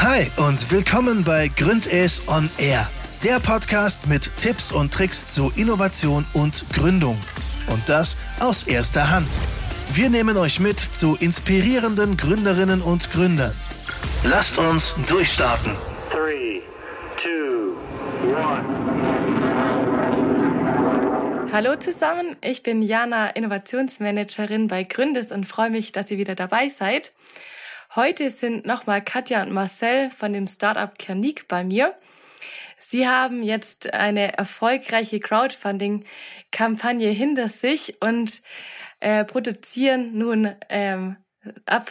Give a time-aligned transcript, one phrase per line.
[0.00, 2.88] Hi und willkommen bei Gründes on Air,
[3.24, 7.18] der Podcast mit Tipps und Tricks zu Innovation und Gründung.
[7.66, 9.28] Und das aus erster Hand.
[9.92, 13.52] Wir nehmen euch mit zu inspirierenden Gründerinnen und Gründern.
[14.22, 15.72] Lasst uns durchstarten.
[16.12, 16.62] 3,
[17.20, 18.38] 2,
[21.42, 21.52] 1.
[21.52, 26.68] Hallo zusammen, ich bin Jana, Innovationsmanagerin bei Gründes und freue mich, dass ihr wieder dabei
[26.68, 27.12] seid.
[27.98, 31.96] Heute sind nochmal Katja und Marcel von dem Startup Kernik bei mir.
[32.78, 38.42] Sie haben jetzt eine erfolgreiche Crowdfunding-Kampagne hinter sich und
[39.00, 41.16] äh, produzieren nun ähm,
[41.66, 41.90] ab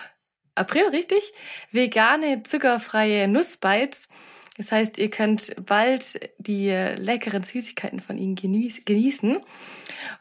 [0.55, 1.33] April, richtig?
[1.73, 4.07] Vegane, zuckerfreie Nussbites.
[4.55, 9.41] Das heißt, ihr könnt bald die leckeren Süßigkeiten von ihnen genießen.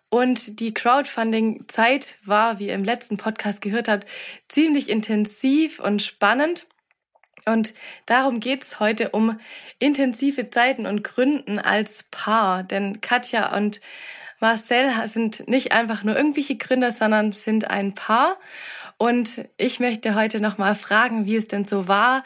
[0.09, 4.09] Und die Crowdfunding-Zeit war, wie ihr im letzten Podcast gehört habt,
[4.49, 6.67] ziemlich intensiv und spannend.
[7.45, 7.75] Und
[8.07, 9.39] darum geht's heute um
[9.79, 12.63] intensive Zeiten und Gründen als Paar.
[12.63, 13.81] Denn Katja und
[14.41, 18.37] Marcel sind nicht einfach nur irgendwelche Gründer, sondern sind ein Paar.
[18.99, 22.25] Und ich möchte heute nochmal fragen, wie es denn so war,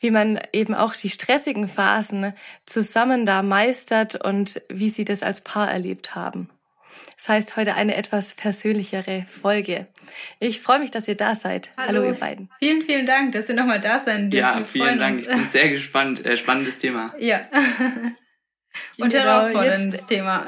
[0.00, 2.32] wie man eben auch die stressigen Phasen
[2.66, 6.50] zusammen da meistert und wie sie das als Paar erlebt haben.
[7.18, 9.88] Das heißt heute eine etwas persönlichere Folge.
[10.38, 11.70] Ich freue mich, dass ihr da seid.
[11.76, 12.48] Hallo, Hallo ihr beiden.
[12.60, 14.40] Vielen, vielen Dank, dass ihr nochmal da sein dürft.
[14.40, 15.18] Ja, vielen Dank.
[15.18, 15.26] Uns.
[15.26, 16.24] Ich bin sehr gespannt.
[16.24, 17.12] Äh, spannendes Thema.
[17.18, 17.40] Ja.
[18.98, 20.46] Und genau, herausforderndes jetzt, Thema.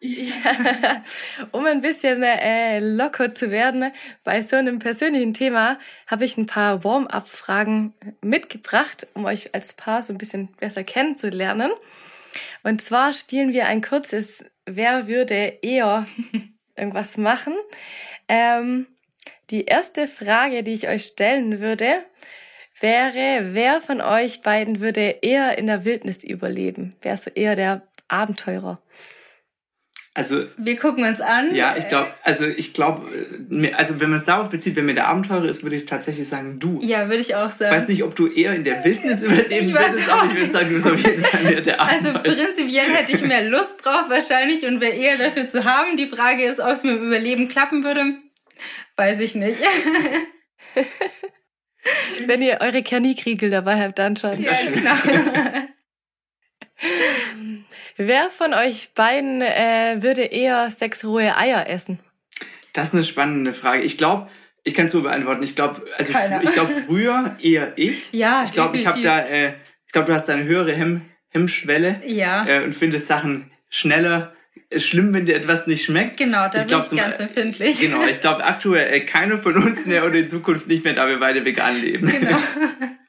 [0.00, 1.02] Ja,
[1.52, 3.92] um ein bisschen äh, locker zu werden
[4.24, 10.02] bei so einem persönlichen Thema, habe ich ein paar Warm-up-Fragen mitgebracht, um euch als Paar
[10.02, 11.70] so ein bisschen besser kennenzulernen.
[12.62, 16.06] Und zwar spielen wir ein kurzes wer würde eher
[16.76, 17.54] irgendwas machen?
[18.28, 18.86] Ähm,
[19.50, 22.04] die erste Frage, die ich euch stellen würde,
[22.80, 26.94] wäre, wer von euch beiden würde eher in der Wildnis überleben?
[27.02, 28.80] Wer ist eher der Abenteurer?
[30.14, 31.54] Also wir gucken uns an.
[31.54, 33.08] Ja, ich glaube, also ich glaube,
[33.50, 36.28] äh, also wenn man es darauf bezieht, wenn mir der Abenteurer ist, würde ich tatsächlich
[36.28, 36.80] sagen, du.
[36.82, 37.74] Ja, würde ich auch sagen.
[37.74, 40.68] Ich weiß nicht, ob du eher in der Wildnis überleben würdest, aber ich würde sagen,
[40.68, 42.26] du bist auf jeden Fall mehr der also Abenteurer.
[42.26, 45.96] Also prinzipiell hätte ich mehr Lust drauf wahrscheinlich und wäre eher dafür zu haben.
[45.96, 48.16] Die Frage ist, ob es mit dem Überleben klappen würde,
[48.96, 49.60] weiß ich nicht.
[52.26, 54.42] wenn ihr eure Kernikriegel dabei habt, dann schon.
[54.42, 54.92] Ja, genau.
[57.96, 61.98] Wer von euch beiden äh, würde eher sechs rohe Eier essen?
[62.72, 63.82] Das ist eine spannende Frage.
[63.82, 64.28] Ich glaube,
[64.64, 65.42] ich kann es so beantworten.
[65.42, 68.08] Ich glaube, also ich glaube früher eher ich.
[68.12, 69.54] Ja, ich glaube, ich habe da, äh,
[69.86, 72.00] ich glaube, du hast da eine höhere Hemm Hemmschwelle.
[72.04, 72.46] Ja.
[72.46, 74.34] Äh, und findest Sachen schneller
[74.76, 76.16] schlimm, wenn dir etwas nicht schmeckt.
[76.16, 77.80] Genau, da ich bin ich ganz empfindlich.
[77.80, 81.08] Genau, ich glaube aktuell äh, keiner von uns mehr oder in Zukunft nicht mehr, da
[81.08, 82.06] wir beide vegan leben.
[82.06, 82.36] Genau.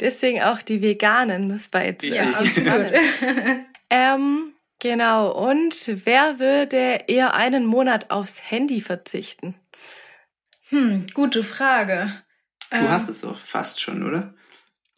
[0.00, 2.08] Deswegen auch die veganen Nussbites.
[2.08, 2.92] Ja, absolut.
[3.90, 5.32] ähm, genau.
[5.32, 5.74] Und
[6.04, 9.54] wer würde eher einen Monat aufs Handy verzichten?
[10.70, 12.22] Hm, gute Frage.
[12.70, 14.34] Du ähm, hast es doch fast schon, oder?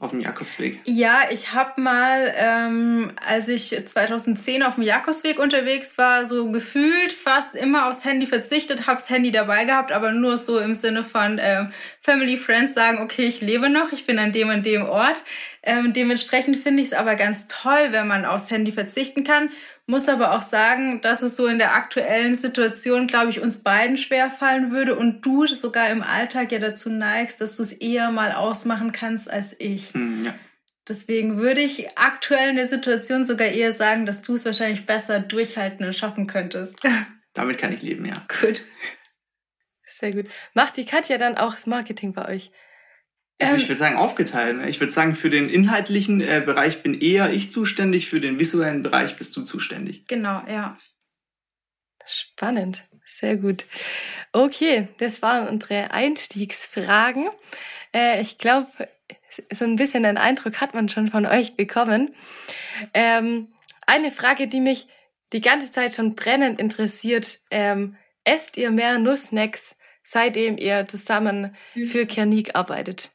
[0.02, 0.80] Auf dem Jakobsweg?
[0.84, 7.12] Ja, ich habe mal, ähm, als ich 2010 auf dem Jakobsweg unterwegs war, so gefühlt
[7.12, 11.38] fast immer aufs Handy verzichtet, hab's Handy dabei gehabt, aber nur so im Sinne von
[11.40, 15.22] ähm, Family, Friends sagen, okay, ich lebe noch, ich bin an dem und dem Ort.
[15.62, 19.50] Ähm, dementsprechend finde ich es aber ganz toll, wenn man aufs Handy verzichten kann
[19.86, 23.96] muss aber auch sagen, dass es so in der aktuellen Situation, glaube ich, uns beiden
[23.96, 28.10] schwer fallen würde und du sogar im Alltag ja dazu neigst, dass du es eher
[28.10, 29.92] mal ausmachen kannst als ich.
[29.94, 30.34] Mm, ja.
[30.88, 35.20] Deswegen würde ich aktuell in der Situation sogar eher sagen, dass du es wahrscheinlich besser
[35.20, 36.78] durchhalten und schaffen könntest.
[37.34, 38.14] Damit kann ich leben, ja.
[38.40, 38.64] Gut.
[39.84, 40.28] Sehr gut.
[40.54, 42.50] Macht die Katja dann auch das Marketing bei euch?
[43.42, 44.58] Ähm, ich würde sagen aufgeteilt.
[44.58, 44.68] Ne?
[44.68, 48.82] Ich würde sagen, für den inhaltlichen äh, Bereich bin eher ich zuständig, für den visuellen
[48.82, 50.06] Bereich bist du zuständig.
[50.06, 50.78] Genau, ja.
[52.04, 53.64] Spannend, sehr gut.
[54.32, 57.28] Okay, das waren unsere Einstiegsfragen.
[57.94, 58.66] Äh, ich glaube,
[59.50, 62.14] so ein bisschen einen Eindruck hat man schon von euch bekommen.
[62.94, 63.52] Ähm,
[63.86, 64.88] eine Frage, die mich
[65.32, 67.40] die ganze Zeit schon brennend interessiert.
[67.50, 73.10] Ähm, esst ihr mehr Nussnacks, seitdem ihr zusammen für Kernik arbeitet?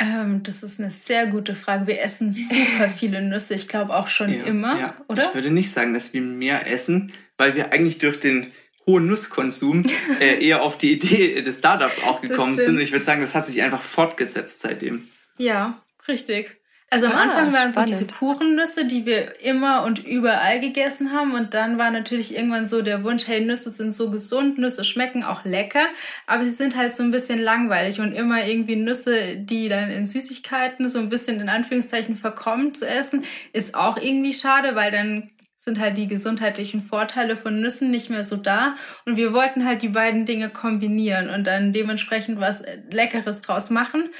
[0.00, 1.86] Ähm, das ist eine sehr gute Frage.
[1.86, 4.94] Wir essen super viele Nüsse, ich glaube auch schon ja, immer, ja.
[5.08, 5.24] oder?
[5.24, 8.52] Ich würde nicht sagen, dass wir mehr essen, weil wir eigentlich durch den
[8.86, 9.84] hohen Nusskonsum
[10.20, 12.76] äh, eher auf die Idee des Startups auch gekommen sind.
[12.76, 15.06] Und ich würde sagen, das hat sich einfach fortgesetzt seitdem.
[15.36, 16.59] Ja, richtig.
[16.92, 17.96] Also am ah, Anfang waren spannend.
[17.96, 21.34] so diese Kuchennüsse, die wir immer und überall gegessen haben.
[21.34, 25.22] Und dann war natürlich irgendwann so der Wunsch, hey, Nüsse sind so gesund, Nüsse schmecken
[25.22, 25.86] auch lecker,
[26.26, 30.04] aber sie sind halt so ein bisschen langweilig und immer irgendwie Nüsse, die dann in
[30.04, 35.30] Süßigkeiten so ein bisschen in Anführungszeichen verkommen zu essen, ist auch irgendwie schade, weil dann
[35.54, 38.74] sind halt die gesundheitlichen Vorteile von Nüssen nicht mehr so da.
[39.04, 44.10] Und wir wollten halt die beiden Dinge kombinieren und dann dementsprechend was Leckeres draus machen.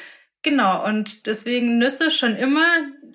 [0.42, 2.66] Genau, und deswegen Nüsse schon immer,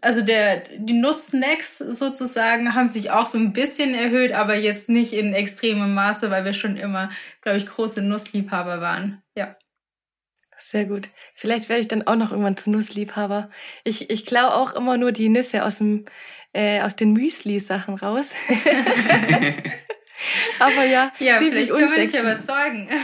[0.01, 5.13] also der, die Nusssnacks sozusagen haben sich auch so ein bisschen erhöht, aber jetzt nicht
[5.13, 7.09] in extremem Maße, weil wir schon immer,
[7.41, 9.23] glaube ich, große Nussliebhaber waren.
[9.35, 9.57] Ja.
[10.55, 11.09] Sehr gut.
[11.33, 13.49] Vielleicht werde ich dann auch noch irgendwann zum Nussliebhaber.
[13.83, 16.05] Ich, ich klaue auch immer nur die Nüsse aus, dem,
[16.53, 18.35] äh, aus den Müsli-Sachen raus.
[20.59, 22.87] aber ja, ja ziemlich vielleicht können wir dich überzeugen.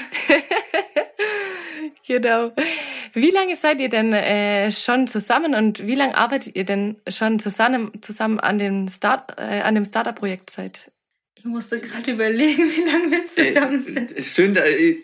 [2.07, 2.51] genau.
[3.13, 7.39] Wie lange seid ihr denn äh, schon zusammen und wie lange arbeitet ihr denn schon
[7.39, 10.91] zusammen, zusammen an dem, Start, äh, an dem Startup-Projekt seit?
[11.35, 14.23] Ich musste gerade überlegen, wie lange wir zusammen äh, sind.
[14.23, 14.55] schön,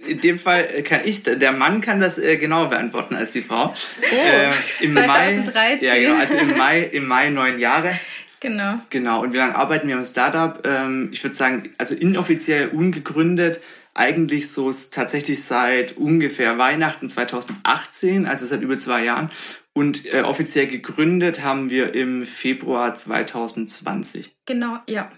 [0.07, 3.73] in dem Fall kann ich, der Mann kann das äh, genauer beantworten als die Frau.
[3.73, 5.53] Oh, äh, im 2013.
[5.53, 7.99] Mai, ja, genau, also im Mai, im Mai neun Jahre.
[8.39, 8.75] Genau.
[8.91, 9.23] Genau.
[9.23, 10.61] Und wie lange arbeiten wir am Startup?
[10.63, 13.59] Ähm, ich würde sagen, also inoffiziell ungegründet
[13.97, 19.29] eigentlich so tatsächlich seit ungefähr Weihnachten 2018, also seit über zwei Jahren.
[19.73, 24.35] Und äh, offiziell gegründet haben wir im Februar 2020.
[24.45, 25.11] Genau, ja.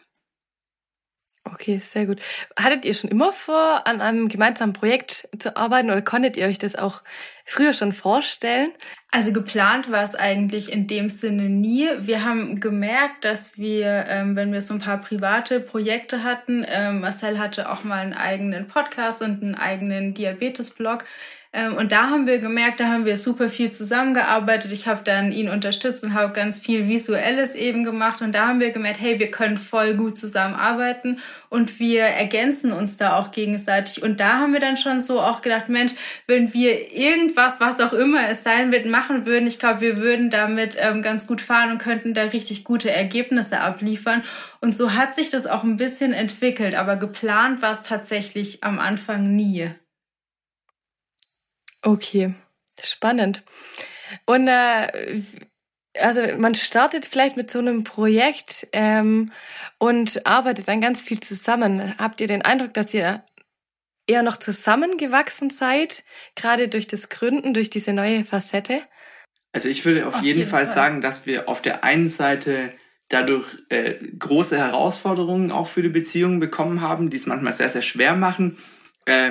[1.54, 2.20] Okay, sehr gut.
[2.58, 6.60] Hattet ihr schon immer vor, an einem gemeinsamen Projekt zu arbeiten oder konntet ihr euch
[6.60, 7.02] das auch
[7.46, 8.72] früher schon vorstellen?
[9.12, 11.88] Also geplant war es eigentlich in dem Sinne nie.
[12.00, 17.02] Wir haben gemerkt, dass wir, ähm, wenn wir so ein paar private Projekte hatten, ähm,
[17.02, 21.06] Marcel hatte auch mal einen eigenen Podcast und einen eigenen Diabetes-Blog.
[21.52, 24.72] Ähm, und da haben wir gemerkt, da haben wir super viel zusammengearbeitet.
[24.72, 28.22] Ich habe dann ihn unterstützt und habe ganz viel Visuelles eben gemacht.
[28.22, 31.20] Und da haben wir gemerkt, hey, wir können voll gut zusammenarbeiten
[31.50, 34.04] und wir ergänzen uns da auch gegenseitig.
[34.04, 35.94] Und da haben wir dann schon so auch gedacht, Mensch,
[36.28, 40.30] wenn wir irgendwas, was auch immer es sein wird, machen würden, ich glaube, wir würden
[40.30, 44.24] damit ähm, ganz gut fahren und könnten da richtig gute Ergebnisse abliefern.
[44.62, 46.76] Und so hat sich das auch ein bisschen entwickelt.
[46.76, 49.72] Aber geplant war es tatsächlich am Anfang nie.
[51.82, 52.34] Okay,
[52.82, 53.44] spannend.
[54.26, 55.22] Und äh,
[56.00, 59.32] also man startet vielleicht mit so einem Projekt ähm,
[59.78, 61.98] und arbeitet dann ganz viel zusammen.
[61.98, 63.24] Habt ihr den Eindruck, dass ihr
[64.08, 66.04] eher noch zusammengewachsen seid,
[66.36, 68.82] gerade durch das Gründen, durch diese neue Facette?
[69.52, 72.10] Also ich würde auf, auf jeden, jeden Fall, Fall, sagen, dass wir auf der einen
[72.10, 72.74] Seite
[73.10, 77.82] dadurch äh, große Herausforderungen auch für die Beziehung bekommen haben, die es manchmal sehr, sehr
[77.82, 78.58] schwer machen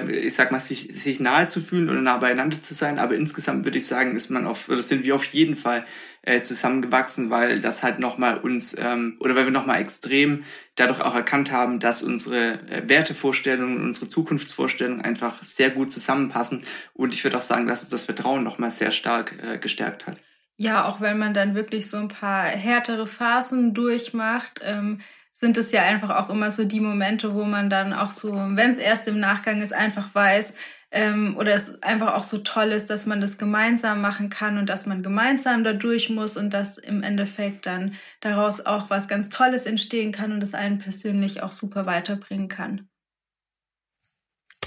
[0.08, 2.98] ich sag mal, sich, sich nahe zu fühlen oder nah beieinander zu sein.
[2.98, 5.84] Aber insgesamt würde ich sagen, ist man auf, oder sind wir auf jeden Fall
[6.22, 10.44] äh, zusammengewachsen, weil das halt nochmal uns, ähm, oder weil wir nochmal extrem
[10.74, 16.62] dadurch auch erkannt haben, dass unsere äh, Wertevorstellungen unsere Zukunftsvorstellungen einfach sehr gut zusammenpassen.
[16.94, 20.18] Und ich würde auch sagen, dass das Vertrauen nochmal sehr stark äh, gestärkt hat.
[20.60, 25.00] Ja, auch wenn man dann wirklich so ein paar härtere Phasen durchmacht, ähm,
[25.38, 28.72] sind es ja einfach auch immer so die Momente, wo man dann auch so, wenn
[28.72, 30.52] es erst im Nachgang ist, einfach weiß,
[30.90, 34.68] ähm, oder es einfach auch so toll ist, dass man das gemeinsam machen kann und
[34.68, 39.28] dass man gemeinsam da durch muss und dass im Endeffekt dann daraus auch was ganz
[39.28, 42.88] Tolles entstehen kann und es einen persönlich auch super weiterbringen kann.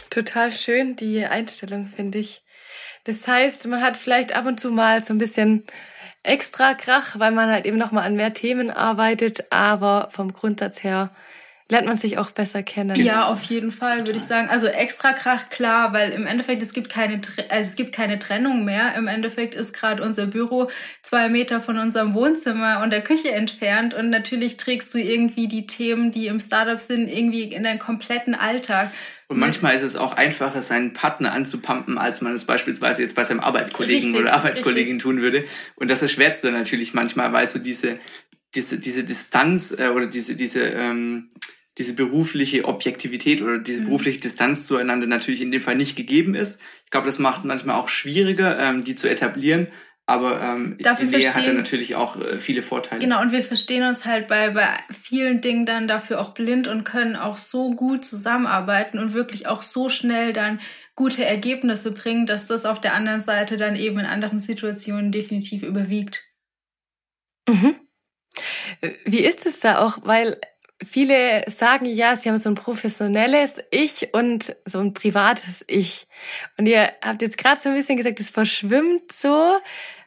[0.09, 2.44] Total schön, die Einstellung, finde ich.
[3.03, 5.63] Das heißt, man hat vielleicht ab und zu mal so ein bisschen
[6.23, 11.09] extra Krach, weil man halt eben nochmal an mehr Themen arbeitet, aber vom Grundsatz her
[11.71, 12.97] lernt man sich auch besser kennen.
[12.97, 14.49] Ja, auf jeden Fall, würde ich sagen.
[14.49, 18.66] Also extra Krach, klar, weil im Endeffekt es gibt keine, also es gibt keine Trennung
[18.66, 18.94] mehr.
[18.95, 20.69] Im Endeffekt ist gerade unser Büro
[21.01, 25.66] zwei Meter von unserem Wohnzimmer und der Küche entfernt und natürlich trägst du irgendwie die
[25.66, 28.92] Themen, die im Startup sind, irgendwie in deinen kompletten Alltag.
[29.31, 33.23] Und manchmal ist es auch einfacher, seinen Partner anzupumpen, als man es beispielsweise jetzt bei
[33.23, 35.04] seinem Arbeitskollegen richtig, oder Arbeitskollegin richtig.
[35.04, 35.45] tun würde.
[35.78, 37.97] Und das erschwert es dann natürlich manchmal, weil so diese,
[38.56, 41.30] diese, diese Distanz äh, oder diese, diese, ähm,
[41.78, 43.85] diese berufliche Objektivität oder diese mhm.
[43.85, 46.61] berufliche Distanz zueinander natürlich in dem Fall nicht gegeben ist.
[46.83, 49.68] Ich glaube, das macht es manchmal auch schwieriger, ähm, die zu etablieren.
[50.11, 52.99] Aber ähm, Dafür die Nähe hat ja natürlich auch äh, viele Vorteile.
[52.99, 56.83] Genau, und wir verstehen uns halt bei, bei vielen Dingen dann dafür auch blind und
[56.83, 60.59] können auch so gut zusammenarbeiten und wirklich auch so schnell dann
[60.95, 65.63] gute Ergebnisse bringen, dass das auf der anderen Seite dann eben in anderen Situationen definitiv
[65.63, 66.23] überwiegt.
[67.47, 67.75] Mhm.
[69.06, 69.99] Wie ist es da auch?
[70.03, 70.37] Weil
[70.83, 76.07] viele sagen ja, sie haben so ein professionelles Ich und so ein privates Ich.
[76.57, 79.56] Und ihr habt jetzt gerade so ein bisschen gesagt, es verschwimmt so.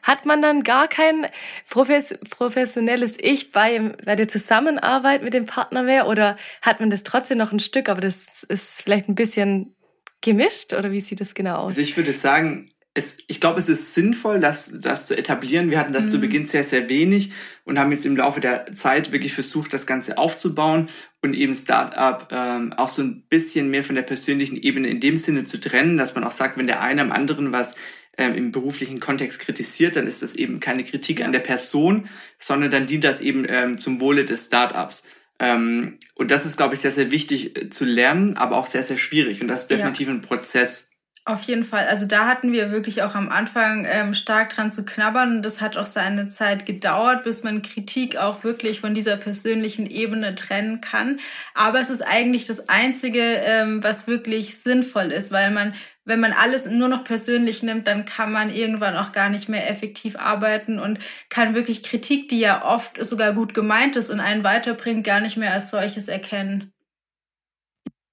[0.05, 1.27] Hat man dann gar kein
[1.67, 7.01] profes professionelles Ich bei, bei der Zusammenarbeit mit dem Partner mehr oder hat man das
[7.01, 9.75] trotzdem noch ein Stück, aber das ist vielleicht ein bisschen
[10.21, 11.69] gemischt oder wie sieht das genau aus?
[11.69, 15.69] Also ich würde sagen, es, ich glaube, es ist sinnvoll, das, das zu etablieren.
[15.69, 16.09] Wir hatten das mhm.
[16.11, 17.33] zu Beginn sehr, sehr wenig
[17.65, 20.87] und haben jetzt im Laufe der Zeit wirklich versucht, das Ganze aufzubauen
[21.21, 25.17] und eben Startup ähm, auch so ein bisschen mehr von der persönlichen Ebene in dem
[25.17, 27.75] Sinne zu trennen, dass man auch sagt, wenn der eine am anderen was
[28.17, 32.71] ähm, im beruflichen Kontext kritisiert, dann ist das eben keine Kritik an der Person, sondern
[32.71, 35.07] dann dient das eben ähm, zum Wohle des Startups.
[35.39, 38.83] Ähm, und das ist, glaube ich, sehr, sehr wichtig äh, zu lernen, aber auch sehr,
[38.83, 39.41] sehr schwierig.
[39.41, 40.13] Und das ist definitiv ja.
[40.13, 40.94] ein Prozess.
[41.27, 41.87] Auf jeden Fall.
[41.87, 45.41] Also da hatten wir wirklich auch am Anfang ähm, stark dran zu knabbern.
[45.41, 50.35] Das hat auch seine Zeit gedauert, bis man Kritik auch wirklich von dieser persönlichen Ebene
[50.35, 51.19] trennen kann.
[51.55, 56.31] Aber es ist eigentlich das Einzige, ähm, was wirklich sinnvoll ist, weil man, wenn man
[56.31, 60.77] alles nur noch persönlich nimmt, dann kann man irgendwann auch gar nicht mehr effektiv arbeiten
[60.77, 65.21] und kann wirklich Kritik, die ja oft sogar gut gemeint ist und einen weiterbringt, gar
[65.21, 66.71] nicht mehr als solches erkennen.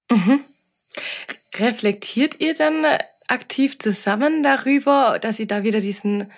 [0.09, 0.39] Mhm.
[1.57, 2.85] Reflektiert ihr dann
[3.27, 6.31] aktiv zusammen darüber, dass ihr da wieder diesen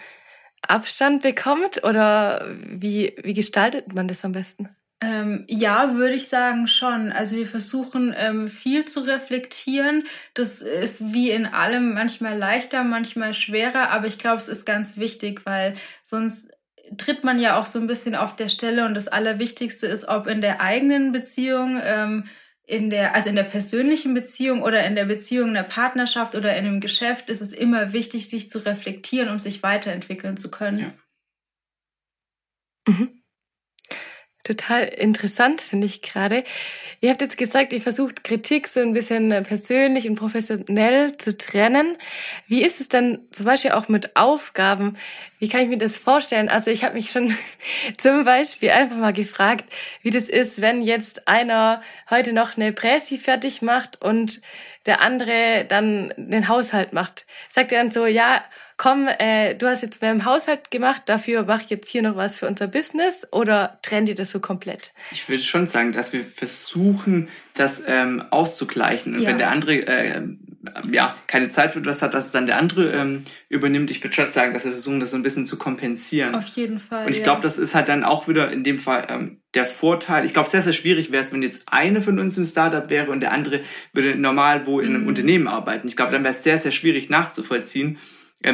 [0.67, 1.83] Abstand bekommt?
[1.83, 4.69] Oder wie, wie gestaltet man das am besten?
[5.01, 7.11] Ähm, ja, würde ich sagen schon.
[7.11, 10.05] Also wir versuchen ähm, viel zu reflektieren.
[10.33, 14.97] Das ist wie in allem manchmal leichter, manchmal schwerer, aber ich glaube, es ist ganz
[14.97, 16.49] wichtig, weil sonst
[16.97, 20.27] tritt man ja auch so ein bisschen auf der Stelle und das Allerwichtigste ist, ob
[20.27, 22.25] in der eigenen Beziehung ähm,
[22.67, 26.65] in der, also in der persönlichen Beziehung oder in der Beziehung einer Partnerschaft oder in
[26.65, 30.79] einem Geschäft ist es immer wichtig, sich zu reflektieren, um sich weiterentwickeln zu können.
[30.79, 30.93] Ja.
[32.87, 33.24] Mhm.
[34.45, 36.43] Total interessant, finde ich gerade.
[37.01, 41.97] Ihr habt jetzt gesagt, ihr versucht Kritik so ein bisschen persönlich und professionell zu trennen.
[42.45, 44.97] Wie ist es denn zum Beispiel auch mit Aufgaben?
[45.39, 46.47] Wie kann ich mir das vorstellen?
[46.47, 47.35] Also ich habe mich schon
[47.97, 49.65] zum Beispiel einfach mal gefragt,
[50.03, 54.41] wie das ist, wenn jetzt einer heute noch eine Präsi fertig macht und
[54.85, 57.25] der andere dann den Haushalt macht.
[57.49, 58.43] Sagt er dann so, ja,
[58.77, 62.15] komm, äh, du hast jetzt mehr im Haushalt gemacht, dafür mach ich jetzt hier noch
[62.15, 64.93] was für unser Business oder trennt ihr das so komplett?
[65.11, 69.15] Ich würde schon sagen, dass wir versuchen, das ähm, auszugleichen.
[69.15, 69.29] Und ja.
[69.29, 70.21] wenn der andere äh,
[70.91, 73.91] ja, keine Zeit für etwas hat, dass es dann der andere ähm, übernimmt.
[73.91, 76.35] Ich würde schon sagen, dass wir versuchen, das so ein bisschen zu kompensieren.
[76.35, 77.05] Auf jeden Fall.
[77.05, 77.23] Und ich ja.
[77.23, 80.25] glaube, das ist halt dann auch wieder in dem Fall ähm, der Vorteil.
[80.25, 83.11] Ich glaube, sehr, sehr schwierig wäre es, wenn jetzt eine von uns im Startup wäre
[83.11, 83.61] und der andere
[83.93, 85.07] würde normal wo in einem mhm.
[85.07, 85.87] Unternehmen arbeiten.
[85.87, 87.97] Ich glaube, dann wäre es sehr, sehr schwierig nachzuvollziehen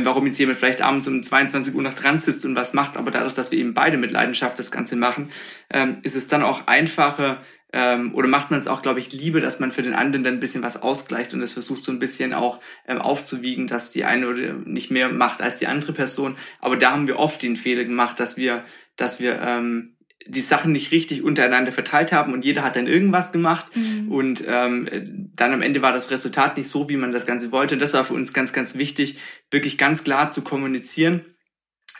[0.03, 3.11] warum jetzt jemand vielleicht abends um 22 Uhr noch dran sitzt und was macht, aber
[3.11, 5.31] dadurch, dass wir eben beide mit Leidenschaft das Ganze machen,
[5.69, 7.41] ähm, ist es dann auch einfacher
[7.73, 10.35] ähm, oder macht man es auch, glaube ich, lieber, dass man für den anderen dann
[10.35, 14.03] ein bisschen was ausgleicht und es versucht so ein bisschen auch ähm, aufzuwiegen, dass die
[14.03, 16.35] eine oder nicht mehr macht als die andere Person.
[16.59, 18.63] Aber da haben wir oft den Fehler gemacht, dass wir,
[18.97, 19.95] dass wir ähm,
[20.27, 24.11] die Sachen nicht richtig untereinander verteilt haben und jeder hat dann irgendwas gemacht mhm.
[24.11, 27.75] und ähm, dann am Ende war das Resultat nicht so, wie man das Ganze wollte.
[27.75, 31.25] Und das war für uns ganz, ganz wichtig, wirklich ganz klar zu kommunizieren,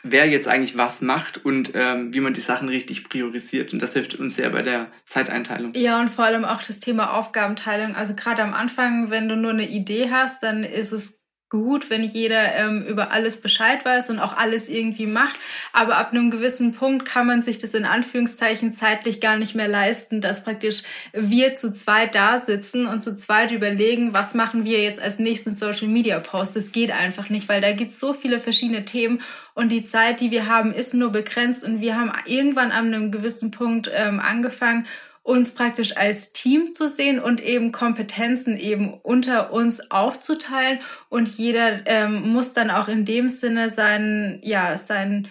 [0.02, 3.72] wer jetzt eigentlich was macht und ähm, wie man die Sachen richtig priorisiert.
[3.72, 5.72] Und das hilft uns sehr bei der Zeiteinteilung.
[5.74, 7.94] Ja, und vor allem auch das Thema Aufgabenteilung.
[7.94, 11.21] Also gerade am Anfang, wenn du nur eine Idee hast, dann ist es
[11.52, 15.34] gut, wenn jeder ähm, über alles Bescheid weiß und auch alles irgendwie macht.
[15.74, 19.68] Aber ab einem gewissen Punkt kann man sich das in Anführungszeichen zeitlich gar nicht mehr
[19.68, 20.82] leisten, dass praktisch
[21.12, 25.54] wir zu zweit da sitzen und zu zweit überlegen, was machen wir jetzt als nächsten
[25.54, 26.56] Social Media Post.
[26.56, 29.20] Das geht einfach nicht, weil da gibt es so viele verschiedene Themen
[29.52, 33.12] und die Zeit, die wir haben, ist nur begrenzt und wir haben irgendwann an einem
[33.12, 34.86] gewissen Punkt ähm, angefangen
[35.22, 41.86] uns praktisch als Team zu sehen und eben Kompetenzen eben unter uns aufzuteilen und jeder
[41.86, 45.28] ähm, muss dann auch in dem Sinne seinen, ja, seinen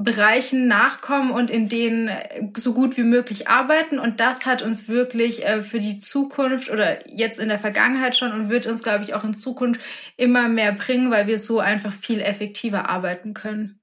[0.00, 2.10] Bereichen nachkommen und in denen
[2.56, 3.98] so gut wie möglich arbeiten.
[3.98, 8.32] Und das hat uns wirklich äh, für die Zukunft oder jetzt in der Vergangenheit schon
[8.32, 9.80] und wird uns, glaube ich, auch in Zukunft
[10.16, 13.80] immer mehr bringen, weil wir so einfach viel effektiver arbeiten können.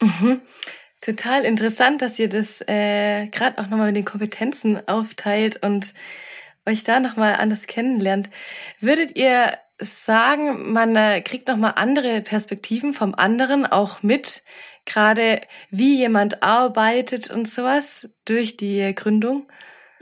[0.00, 0.40] Mhm.
[1.00, 5.94] Total interessant, dass ihr das äh, gerade auch nochmal mit den Kompetenzen aufteilt und
[6.66, 8.28] euch da nochmal anders kennenlernt.
[8.80, 14.42] Würdet ihr sagen, man äh, kriegt nochmal andere Perspektiven vom anderen auch mit,
[14.84, 15.40] gerade
[15.70, 19.46] wie jemand arbeitet und sowas durch die Gründung?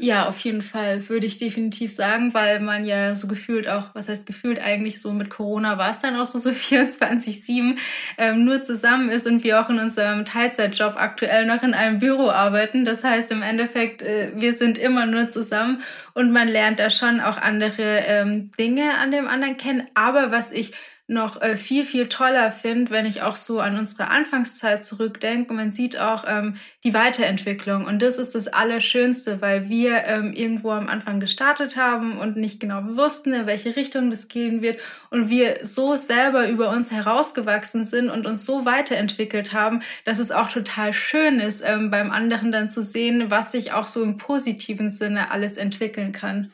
[0.00, 4.08] Ja, auf jeden Fall würde ich definitiv sagen, weil man ja so gefühlt auch, was
[4.08, 7.76] heißt gefühlt eigentlich so mit Corona war es dann auch so, so 24-7
[8.16, 12.30] ähm, nur zusammen ist und wir auch in unserem Teilzeitjob aktuell noch in einem Büro
[12.30, 12.84] arbeiten.
[12.84, 15.82] Das heißt im Endeffekt, äh, wir sind immer nur zusammen
[16.14, 19.84] und man lernt da schon auch andere ähm, Dinge an dem anderen kennen.
[19.94, 20.74] Aber was ich
[21.10, 25.54] noch äh, viel, viel toller finde, wenn ich auch so an unsere Anfangszeit zurückdenke.
[25.54, 27.86] Man sieht auch ähm, die Weiterentwicklung.
[27.86, 32.60] Und das ist das Allerschönste, weil wir ähm, irgendwo am Anfang gestartet haben und nicht
[32.60, 34.80] genau wussten, in welche Richtung das gehen wird.
[35.08, 40.30] Und wir so selber über uns herausgewachsen sind und uns so weiterentwickelt haben, dass es
[40.30, 44.18] auch total schön ist, ähm, beim anderen dann zu sehen, was sich auch so im
[44.18, 46.52] positiven Sinne alles entwickeln kann.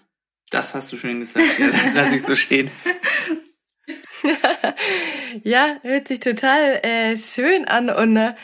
[0.50, 1.58] Das hast du schön gesagt.
[1.58, 2.70] Ja, das lasse ich so stehen.
[5.43, 8.35] ja, hört sich total äh, schön an und äh,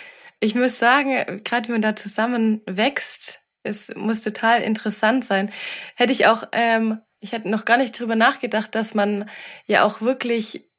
[0.41, 5.51] ich muss sagen, gerade wenn man da zusammen wächst, es muss total interessant sein.
[5.97, 9.29] Hätte ich auch, ähm, ich hätte noch gar nicht drüber nachgedacht, dass man
[9.67, 10.70] ja auch wirklich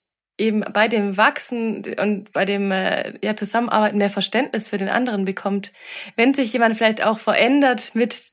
[0.41, 5.23] eben bei dem Wachsen und bei dem äh, ja, Zusammenarbeiten mehr Verständnis für den anderen
[5.23, 5.71] bekommt.
[6.15, 8.31] Wenn sich jemand vielleicht auch verändert mit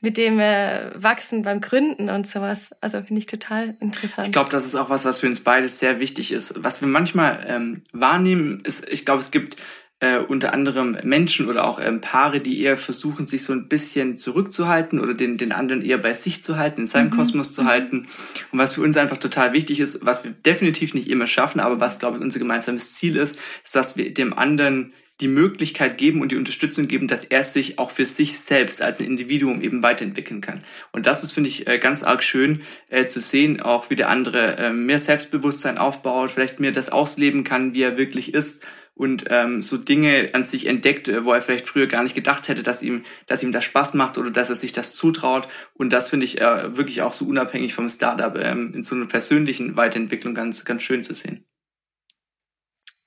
[0.00, 2.72] mit dem äh, Wachsen beim Gründen und sowas.
[2.80, 4.28] Also finde ich total interessant.
[4.28, 6.54] Ich glaube, das ist auch was, was für uns beide sehr wichtig ist.
[6.62, 9.56] Was wir manchmal ähm, wahrnehmen, ist, ich glaube, es gibt
[10.00, 14.16] äh, unter anderem Menschen oder auch ähm, Paare, die eher versuchen, sich so ein bisschen
[14.16, 17.16] zurückzuhalten oder den, den anderen eher bei sich zu halten, in seinem mhm.
[17.16, 17.66] Kosmos zu mhm.
[17.66, 18.06] halten.
[18.52, 21.80] Und was für uns einfach total wichtig ist, was wir definitiv nicht immer schaffen, aber
[21.80, 26.20] was, glaube ich, unser gemeinsames Ziel ist, ist, dass wir dem anderen die Möglichkeit geben
[26.20, 29.82] und die Unterstützung geben, dass er sich auch für sich selbst als ein Individuum eben
[29.82, 30.62] weiterentwickeln kann.
[30.92, 34.10] Und das ist, finde ich, äh, ganz arg schön äh, zu sehen, auch wie der
[34.10, 38.64] andere äh, mehr Selbstbewusstsein aufbaut, vielleicht mehr das ausleben kann, wie er wirklich ist
[38.98, 42.48] und ähm, so Dinge an sich entdeckt, äh, wo er vielleicht früher gar nicht gedacht
[42.48, 45.48] hätte, dass ihm, dass ihm das Spaß macht oder dass er sich das zutraut.
[45.74, 49.06] Und das finde ich äh, wirklich auch so unabhängig vom Startup ähm, in so einer
[49.06, 51.44] persönlichen Weiterentwicklung ganz, ganz schön zu sehen.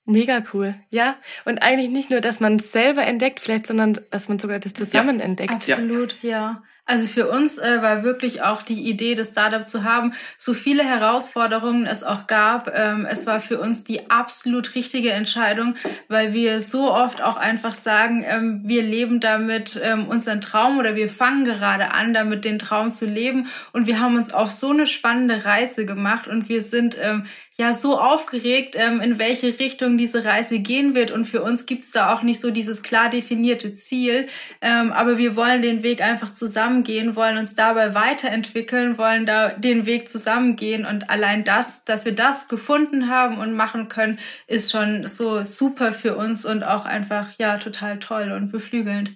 [0.06, 1.18] Mega cool, ja.
[1.46, 4.74] Und eigentlich nicht nur, dass man es selber entdeckt, vielleicht, sondern dass man sogar das
[4.74, 5.52] zusammen ja, entdeckt.
[5.52, 6.30] Absolut, ja.
[6.30, 6.64] ja.
[6.92, 10.84] Also für uns äh, war wirklich auch die Idee, das Startup zu haben, so viele
[10.84, 12.70] Herausforderungen es auch gab.
[12.78, 15.76] Ähm, es war für uns die absolut richtige Entscheidung,
[16.10, 20.98] weil wir so oft auch einfach sagen, ähm, wir leben damit ähm, unseren Traum oder
[20.98, 23.48] wir fangen gerade an, damit den Traum zu leben.
[23.72, 27.24] Und wir haben uns auf so eine spannende Reise gemacht und wir sind ähm,
[27.62, 31.12] ja so aufgeregt, ähm, in welche Richtung diese Reise gehen wird.
[31.12, 34.28] Und für uns gibt's da auch nicht so dieses klar definierte Ziel.
[34.62, 39.86] Ähm, aber wir wollen den Weg einfach zusammengehen, wollen uns dabei weiterentwickeln, wollen da den
[39.86, 40.86] Weg zusammengehen.
[40.86, 45.94] Und allein das, dass wir das gefunden haben und machen können, ist schon so super
[45.94, 49.16] für uns und auch einfach ja total toll und beflügelnd.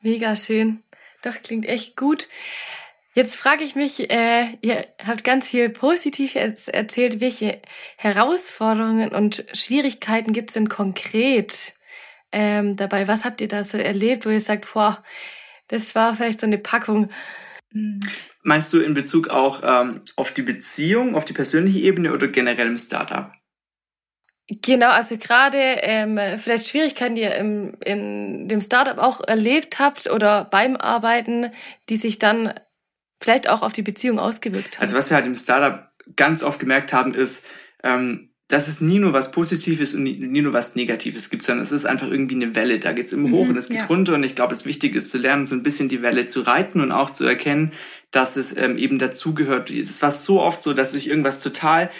[0.00, 0.82] Mega schön.
[1.22, 2.26] Doch, klingt echt gut.
[3.14, 7.62] Jetzt frage ich mich, äh, ihr habt ganz viel positiv erzählt, welche
[7.96, 11.74] Herausforderungen und Schwierigkeiten gibt es denn konkret
[12.32, 13.06] ähm, dabei?
[13.06, 15.02] Was habt ihr da so erlebt, wo ihr sagt, boah,
[15.68, 17.08] das war vielleicht so eine Packung?
[18.42, 22.66] Meinst du in Bezug auch ähm, auf die Beziehung, auf die persönliche Ebene oder generell
[22.66, 23.30] im Startup?
[24.48, 30.10] Genau, also gerade ähm, vielleicht Schwierigkeiten, die ihr im, in dem Startup auch erlebt habt
[30.10, 31.50] oder beim Arbeiten,
[31.88, 32.52] die sich dann
[33.24, 34.82] vielleicht auch auf die Beziehung ausgewirkt haben.
[34.82, 37.46] Also was wir halt im Startup ganz oft gemerkt haben, ist,
[37.82, 41.72] ähm, dass es nie nur was Positives und nie, nur was Negatives gibt, sondern es
[41.72, 42.78] ist einfach irgendwie eine Welle.
[42.78, 43.86] Da geht es immer mhm, hoch und es geht ja.
[43.86, 44.14] runter.
[44.14, 46.82] Und ich glaube, es wichtig ist zu lernen, so ein bisschen die Welle zu reiten
[46.82, 47.72] und auch zu erkennen,
[48.10, 49.72] dass es ähm, eben dazugehört.
[49.74, 51.90] Das war so oft so, dass sich irgendwas total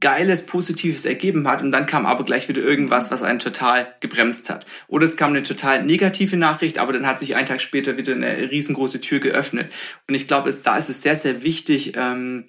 [0.00, 4.50] Geiles, Positives ergeben hat und dann kam aber gleich wieder irgendwas, was einen total gebremst
[4.50, 4.66] hat.
[4.86, 8.14] Oder es kam eine total negative Nachricht, aber dann hat sich einen Tag später wieder
[8.14, 9.72] eine riesengroße Tür geöffnet.
[10.06, 12.44] Und ich glaube, da ist es sehr, sehr wichtig, ähm,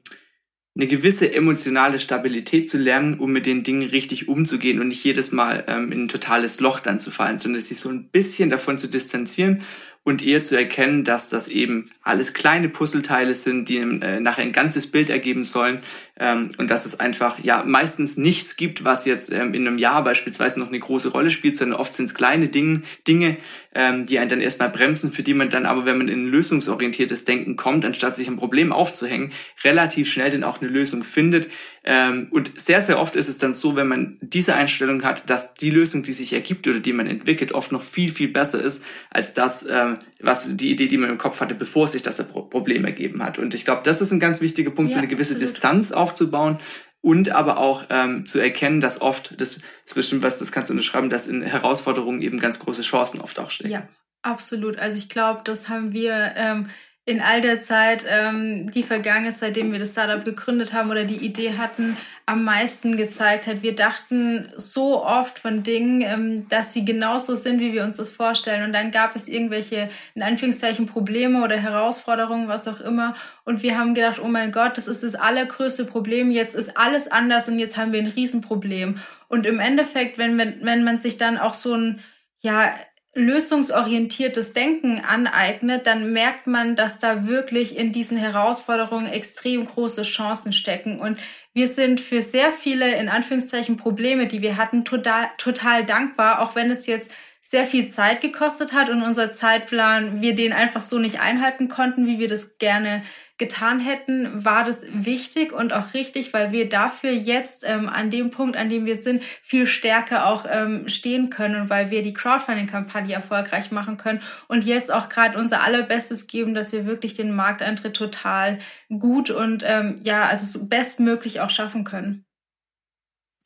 [0.75, 5.31] eine gewisse emotionale Stabilität zu lernen, um mit den Dingen richtig umzugehen und nicht jedes
[5.31, 8.77] Mal ähm, in ein totales Loch dann zu fallen, sondern sich so ein bisschen davon
[8.77, 9.61] zu distanzieren
[10.09, 14.51] und eher zu erkennen, dass das eben alles kleine Puzzleteile sind, die äh, nachher ein
[14.51, 15.79] ganzes Bild ergeben sollen
[16.19, 20.03] ähm, und dass es einfach ja meistens nichts gibt, was jetzt ähm, in einem Jahr
[20.03, 23.37] beispielsweise noch eine große Rolle spielt, sondern oft sind es kleine Dinge, Dinge
[23.75, 26.31] ähm, die einen dann erstmal bremsen, für die man dann aber, wenn man in ein
[26.31, 29.29] lösungsorientiertes Denken kommt, anstatt sich ein Problem aufzuhängen,
[29.63, 31.47] relativ schnell dann auch eine Lösung findet.
[31.83, 35.53] Ähm, und sehr, sehr oft ist es dann so, wenn man diese Einstellung hat, dass
[35.53, 38.83] die Lösung, die sich ergibt oder die man entwickelt, oft noch viel, viel besser ist,
[39.09, 42.85] als das, ähm, was die Idee, die man im Kopf hatte, bevor sich das Problem
[42.85, 43.39] ergeben hat.
[43.39, 45.53] Und ich glaube, das ist ein ganz wichtiger Punkt, ja, so eine gewisse absolut.
[45.53, 46.57] Distanz aufzubauen
[47.01, 50.73] und aber auch ähm, zu erkennen, dass oft, das ist bestimmt was, das kannst du
[50.73, 53.71] unterschreiben, dass in Herausforderungen eben ganz große Chancen oft auch stehen.
[53.71, 53.87] Ja,
[54.21, 54.77] Absolut.
[54.79, 56.69] Also ich glaube, das haben wir ähm,
[57.09, 61.05] in all der Zeit, ähm, die vergangen ist, seitdem wir das Startup gegründet haben oder
[61.05, 63.63] die Idee hatten, am meisten gezeigt hat.
[63.63, 68.11] Wir dachten so oft von Dingen, ähm, dass sie genauso sind, wie wir uns das
[68.11, 68.63] vorstellen.
[68.63, 73.15] Und dann gab es irgendwelche, in Anführungszeichen, Probleme oder Herausforderungen, was auch immer.
[73.43, 76.29] Und wir haben gedacht, oh mein Gott, das ist das allergrößte Problem.
[76.29, 78.99] Jetzt ist alles anders und jetzt haben wir ein Riesenproblem.
[79.27, 82.01] Und im Endeffekt, wenn, wenn, wenn man sich dann auch so ein,
[82.41, 82.71] ja,
[83.15, 90.53] lösungsorientiertes Denken aneignet, dann merkt man, dass da wirklich in diesen Herausforderungen extrem große Chancen
[90.53, 90.99] stecken.
[90.99, 91.19] Und
[91.53, 96.55] wir sind für sehr viele, in Anführungszeichen, Probleme, die wir hatten, total, total dankbar, auch
[96.55, 100.99] wenn es jetzt sehr viel Zeit gekostet hat und unser Zeitplan, wir den einfach so
[100.99, 103.01] nicht einhalten konnten, wie wir das gerne
[103.39, 108.31] getan hätten, war das wichtig und auch richtig, weil wir dafür jetzt ähm, an dem
[108.31, 113.15] Punkt, an dem wir sind, viel stärker auch ähm, stehen können weil wir die Crowdfunding-Kampagne
[113.15, 117.95] erfolgreich machen können und jetzt auch gerade unser allerbestes geben, dass wir wirklich den Markteintritt
[117.95, 122.25] total gut und ähm, ja, also so bestmöglich auch schaffen können.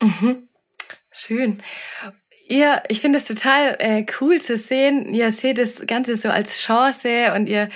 [0.02, 0.48] Mhm.
[1.12, 1.62] Schön
[2.48, 5.14] ihr, ich finde es total äh, cool zu sehen.
[5.14, 7.68] Ihr seht das Ganze so als Chance und ihr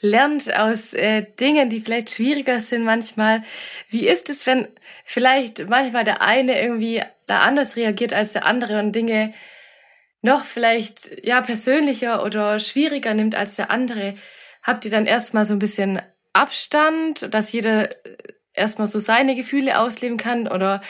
[0.00, 3.42] lernt aus äh, Dingen, die vielleicht schwieriger sind manchmal.
[3.88, 4.68] Wie ist es, wenn
[5.04, 9.32] vielleicht manchmal der eine irgendwie da anders reagiert als der andere und Dinge
[10.22, 14.14] noch vielleicht ja persönlicher oder schwieriger nimmt als der andere?
[14.62, 16.00] Habt ihr dann erstmal so ein bisschen
[16.32, 17.88] Abstand, dass jeder
[18.56, 20.80] erstmal so seine Gefühle ausleben kann oder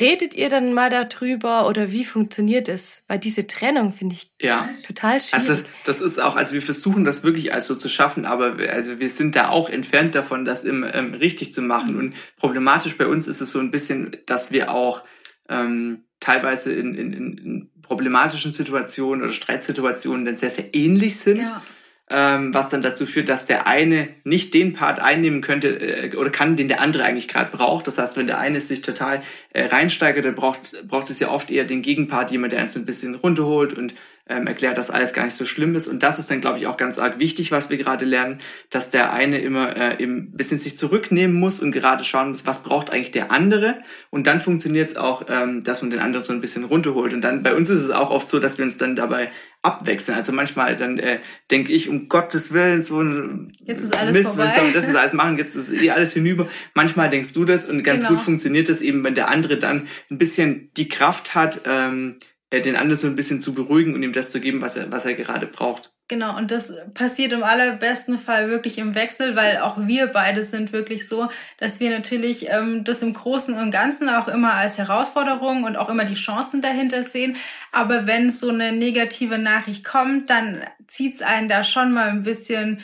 [0.00, 3.04] Redet ihr dann mal darüber oder wie funktioniert es?
[3.08, 4.70] Weil diese Trennung finde ich ja.
[4.86, 5.50] total schwierig.
[5.50, 8.72] Also das, das ist auch, also wir versuchen das wirklich also zu schaffen, aber wir,
[8.72, 11.92] also wir sind da auch entfernt davon, das im, ähm, richtig zu machen.
[11.92, 11.98] Mhm.
[11.98, 15.02] Und problematisch bei uns ist es so ein bisschen, dass wir auch
[15.50, 21.48] ähm, teilweise in, in, in problematischen Situationen oder Streitsituationen dann sehr, sehr ähnlich sind.
[21.48, 21.62] Ja
[22.10, 26.30] ähm, was dann dazu führt, dass der eine nicht den Part einnehmen könnte äh, oder
[26.30, 27.86] kann, den der andere eigentlich gerade braucht.
[27.86, 31.50] Das heißt, wenn der eine sich total äh, reinsteigert, dann braucht, braucht es ja oft
[31.50, 33.94] eher den Gegenpart, jemand, der einen so ein bisschen runterholt und
[34.28, 35.88] ähm, erklärt, dass alles gar nicht so schlimm ist.
[35.88, 38.38] Und das ist dann, glaube ich, auch ganz arg wichtig, was wir gerade lernen,
[38.70, 42.46] dass der eine immer äh, eben ein bisschen sich zurücknehmen muss und gerade schauen muss,
[42.46, 43.78] was braucht eigentlich der andere.
[44.10, 47.12] Und dann funktioniert es auch, ähm, dass man den anderen so ein bisschen runterholt.
[47.12, 49.30] Und dann bei uns ist es auch oft so, dass wir uns dann dabei
[49.62, 50.16] abwechseln.
[50.16, 51.18] Also manchmal dann äh,
[51.50, 54.44] denke ich, um Gottes Willen, so ein jetzt ist alles Mist, vorbei.
[54.44, 56.48] Was das ist alles machen, jetzt ist eh alles hinüber.
[56.74, 58.14] Manchmal denkst du das und ganz genau.
[58.14, 62.31] gut funktioniert das eben, wenn der andere dann ein bisschen die Kraft hat, ähm, äh,
[62.60, 65.06] den anderen so ein bisschen zu beruhigen und ihm das zu geben, was er, was
[65.06, 65.92] er gerade braucht.
[66.08, 70.72] Genau, und das passiert im allerbesten Fall wirklich im Wechsel, weil auch wir beide sind
[70.72, 75.64] wirklich so, dass wir natürlich ähm, das im Großen und Ganzen auch immer als Herausforderung
[75.64, 77.36] und auch immer die Chancen dahinter sehen.
[77.70, 82.80] Aber wenn so eine negative Nachricht kommt, dann zieht's einen da schon mal ein bisschen,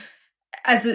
[0.62, 0.90] also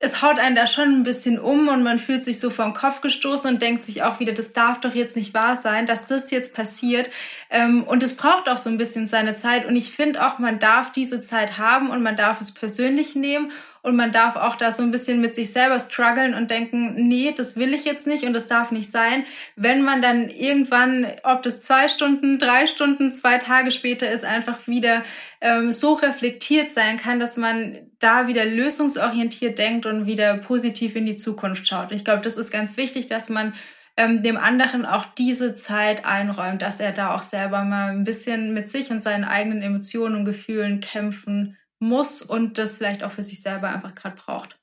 [0.00, 2.74] es haut einen da schon ein bisschen um und man fühlt sich so vor den
[2.74, 6.06] Kopf gestoßen und denkt sich auch wieder, das darf doch jetzt nicht wahr sein, dass
[6.06, 7.10] das jetzt passiert.
[7.48, 9.64] Ähm, und es braucht auch so ein bisschen seine Zeit.
[9.66, 13.50] Und ich finde auch, man darf diese Zeit haben und man darf es persönlich nehmen
[13.84, 17.34] und man darf auch da so ein bisschen mit sich selber strugglen und denken, nee,
[17.36, 19.24] das will ich jetzt nicht und das darf nicht sein.
[19.56, 24.66] Wenn man dann irgendwann, ob das zwei Stunden, drei Stunden, zwei Tage später ist, einfach
[24.66, 25.02] wieder
[25.42, 31.04] ähm, so reflektiert sein kann, dass man da wieder lösungsorientiert denkt und wieder positiv in
[31.04, 31.92] die Zukunft schaut.
[31.92, 33.52] Ich glaube, das ist ganz wichtig, dass man
[33.98, 38.54] ähm, dem anderen auch diese Zeit einräumt, dass er da auch selber mal ein bisschen
[38.54, 43.24] mit sich und seinen eigenen Emotionen und Gefühlen kämpfen muss und das vielleicht auch für
[43.24, 44.58] sich selber einfach gerade braucht.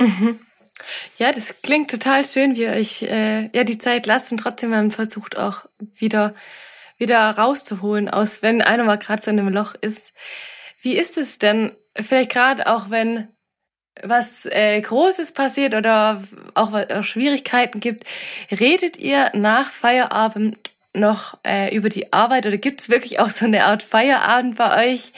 [0.00, 0.40] Mhm.
[1.18, 4.72] Ja, das klingt total schön, wie ihr euch äh, ja die Zeit lasst und trotzdem
[4.72, 6.34] dann versucht auch wieder
[6.98, 10.12] wieder rauszuholen aus, wenn einer mal gerade so in einem Loch ist.
[10.80, 13.28] Wie ist es denn, vielleicht gerade auch wenn
[14.02, 16.22] was äh, Großes passiert oder
[16.54, 18.04] auch, auch Schwierigkeiten gibt,
[18.50, 20.58] redet ihr nach Feierabend
[20.94, 24.92] noch äh, über die Arbeit oder gibt es wirklich auch so eine Art Feierabend bei
[24.92, 25.12] euch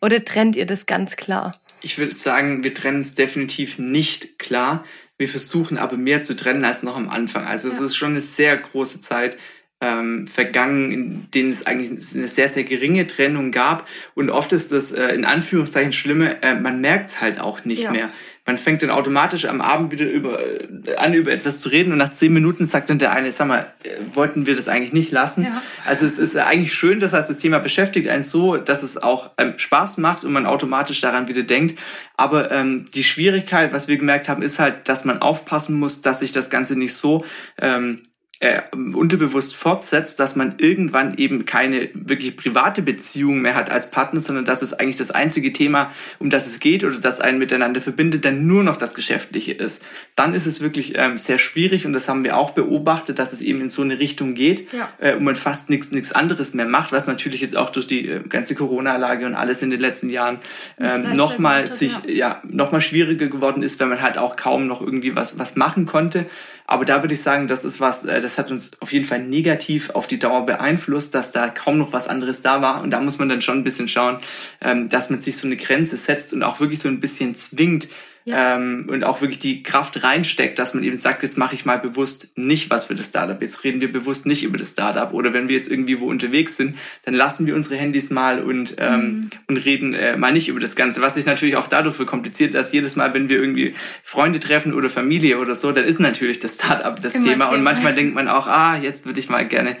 [0.00, 1.58] oder trennt ihr das ganz klar?
[1.82, 4.84] Ich würde sagen, wir trennen es definitiv nicht klar.
[5.16, 7.46] Wir versuchen aber mehr zu trennen als noch am Anfang.
[7.46, 7.74] Also ja.
[7.74, 9.36] es ist schon eine sehr große Zeit
[9.80, 13.88] ähm, vergangen, in denen es eigentlich eine sehr, sehr geringe Trennung gab.
[14.14, 17.84] Und oft ist das äh, in Anführungszeichen Schlimme, äh, man merkt es halt auch nicht
[17.84, 17.90] ja.
[17.90, 18.10] mehr
[18.46, 21.98] man fängt dann automatisch am Abend wieder über, äh, an, über etwas zu reden und
[21.98, 25.12] nach zehn Minuten sagt dann der eine, sag mal, äh, wollten wir das eigentlich nicht
[25.12, 25.44] lassen?
[25.44, 25.62] Ja.
[25.84, 29.30] Also es ist eigentlich schön, das heißt, das Thema beschäftigt einen so, dass es auch
[29.38, 31.78] ähm, Spaß macht und man automatisch daran wieder denkt.
[32.16, 36.20] Aber ähm, die Schwierigkeit, was wir gemerkt haben, ist halt, dass man aufpassen muss, dass
[36.20, 37.24] sich das Ganze nicht so
[37.60, 38.02] ähm,
[38.40, 44.18] äh, unterbewusst fortsetzt, dass man irgendwann eben keine wirklich private Beziehung mehr hat als Partner,
[44.20, 47.82] sondern dass es eigentlich das einzige Thema, um das es geht oder das einen miteinander
[47.82, 49.84] verbindet, dann nur noch das Geschäftliche ist.
[50.16, 53.42] Dann ist es wirklich ähm, sehr schwierig und das haben wir auch beobachtet, dass es
[53.42, 54.88] eben in so eine Richtung geht ja.
[55.00, 58.20] äh, und man fast nichts anderes mehr macht, was natürlich jetzt auch durch die äh,
[58.26, 60.38] ganze Corona-Lage und alles in den letzten Jahren
[60.78, 64.80] ähm, nochmal sich ja, ja nochmal schwieriger geworden ist, wenn man halt auch kaum noch
[64.80, 66.24] irgendwie was was machen konnte.
[66.70, 69.24] Aber da würde ich sagen, das ist was, äh, das hat uns auf jeden Fall
[69.24, 72.80] negativ auf die Dauer beeinflusst, dass da kaum noch was anderes da war.
[72.80, 74.18] Und da muss man dann schon ein bisschen schauen,
[74.60, 77.88] ähm, dass man sich so eine Grenze setzt und auch wirklich so ein bisschen zwingt,
[78.24, 78.56] ja.
[78.56, 81.78] ähm, und auch wirklich die Kraft reinsteckt, dass man eben sagt, jetzt mache ich mal
[81.78, 85.12] bewusst nicht was für das Startup, jetzt reden wir bewusst nicht über das Startup.
[85.12, 88.76] Oder wenn wir jetzt irgendwie wo unterwegs sind, dann lassen wir unsere Handys mal und,
[88.78, 89.30] ähm, mhm.
[89.48, 92.72] und reden äh, mal nicht über das Ganze, was sich natürlich auch dadurch verkompliziert, dass
[92.72, 96.56] jedes Mal, wenn wir irgendwie Freunde treffen oder Familie oder so, dann ist natürlich das
[96.56, 97.46] Startup das Immer Thema.
[97.48, 99.76] Und manchmal denkt man auch, ah, jetzt würde ich mal gerne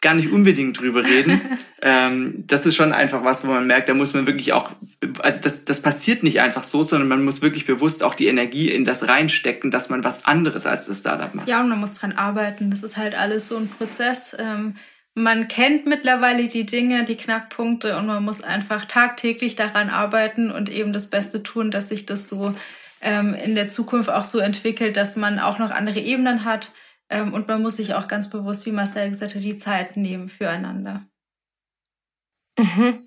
[0.00, 1.40] gar nicht unbedingt drüber reden.
[1.82, 4.70] ähm, das ist schon einfach was, wo man merkt, da muss man wirklich auch,
[5.20, 8.70] also das, das passiert nicht einfach so, sondern man muss wirklich bewusst auch die Energie
[8.70, 11.48] in das reinstecken, dass man was anderes als das Startup macht.
[11.48, 12.70] Ja, und man muss dran arbeiten.
[12.70, 14.34] Das ist halt alles so ein Prozess.
[14.38, 14.74] Ähm,
[15.14, 20.70] man kennt mittlerweile die Dinge, die Knackpunkte und man muss einfach tagtäglich daran arbeiten und
[20.70, 22.54] eben das Beste tun, dass sich das so
[23.02, 26.72] ähm, in der Zukunft auch so entwickelt, dass man auch noch andere Ebenen hat
[27.10, 30.28] ähm, und man muss sich auch ganz bewusst, wie Marcel gesagt hat, die Zeit nehmen
[30.28, 31.04] füreinander.
[32.58, 33.02] Mhm.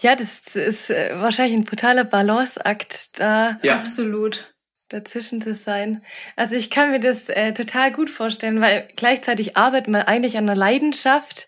[0.00, 3.58] Ja, das ist äh, wahrscheinlich ein brutaler Balanceakt da.
[3.62, 3.76] Ja.
[3.76, 4.54] Absolut.
[4.88, 6.02] Dazwischen zu sein.
[6.36, 10.48] Also ich kann mir das äh, total gut vorstellen, weil gleichzeitig arbeitet man eigentlich an
[10.48, 11.46] einer Leidenschaft.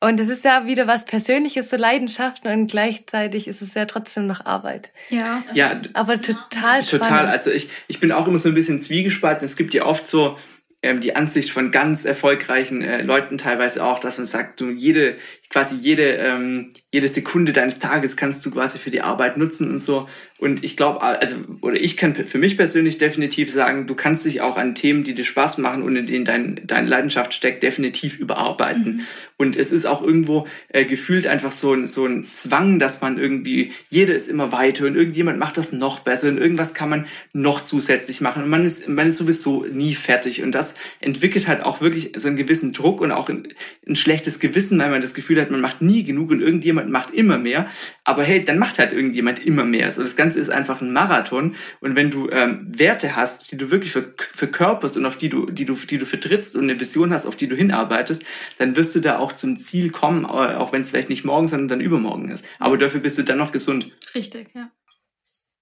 [0.00, 4.26] Und es ist ja wieder was Persönliches, so Leidenschaften und gleichzeitig ist es ja trotzdem
[4.26, 4.92] noch Arbeit.
[5.10, 5.42] Ja.
[5.52, 5.80] Ja.
[5.92, 7.04] Aber total spannend.
[7.04, 7.26] Total.
[7.28, 9.44] Also ich, ich bin auch immer so ein bisschen zwiegespalten.
[9.44, 10.38] Es gibt ja oft so,
[10.84, 15.16] ähm, die Ansicht von ganz erfolgreichen äh, Leuten teilweise auch, dass man sagt, du jede,
[15.54, 19.78] quasi jede, ähm, jede Sekunde deines Tages kannst du quasi für die Arbeit nutzen und
[19.78, 20.08] so.
[20.40, 24.40] Und ich glaube, also, oder ich kann für mich persönlich definitiv sagen, du kannst dich
[24.40, 28.18] auch an Themen, die dir Spaß machen und in denen dein, deine Leidenschaft steckt, definitiv
[28.18, 28.96] überarbeiten.
[28.96, 29.00] Mhm.
[29.36, 33.16] Und es ist auch irgendwo äh, gefühlt einfach so ein, so ein Zwang, dass man
[33.16, 37.06] irgendwie, jeder ist immer weiter und irgendjemand macht das noch besser und irgendwas kann man
[37.32, 40.42] noch zusätzlich machen und man ist, man ist sowieso nie fertig.
[40.42, 43.48] Und das entwickelt halt auch wirklich so einen gewissen Druck und auch ein,
[43.88, 46.90] ein schlechtes Gewissen, weil man das Gefühl hat, hat, man macht nie genug und irgendjemand
[46.90, 47.66] macht immer mehr.
[48.04, 49.90] Aber hey, dann macht halt irgendjemand immer mehr.
[49.90, 51.54] So, das Ganze ist einfach ein Marathon.
[51.80, 55.64] Und wenn du ähm, Werte hast, die du wirklich verkörperst und auf die du, die
[55.64, 58.24] du, die du vertrittst und eine Vision hast, auf die du hinarbeitest,
[58.58, 61.68] dann wirst du da auch zum Ziel kommen, auch wenn es vielleicht nicht morgen, sondern
[61.68, 62.46] dann übermorgen ist.
[62.58, 63.90] Aber dafür bist du dann noch gesund.
[64.14, 64.70] Richtig, ja.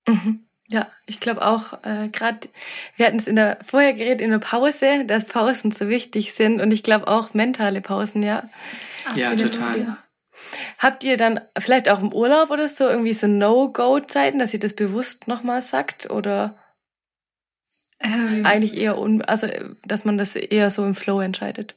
[0.08, 0.40] Mhm.
[0.68, 2.38] Ja, ich glaube auch, äh, gerade,
[2.96, 6.62] wir hatten es in der vorher geredet in der Pause, dass Pausen so wichtig sind
[6.62, 8.44] und ich glaube auch mentale Pausen, ja.
[9.14, 9.96] Ja, total.
[10.78, 14.74] Habt ihr dann vielleicht auch im Urlaub oder so irgendwie so No-Go-Zeiten, dass ihr das
[14.74, 16.58] bewusst nochmal sagt oder
[18.00, 19.46] ähm, eigentlich eher, un also
[19.84, 21.76] dass man das eher so im Flow entscheidet?